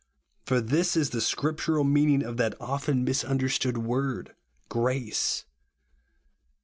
[0.47, 4.33] For this is the scriptural meaning of that often misunderstood word
[4.67, 5.45] "grace."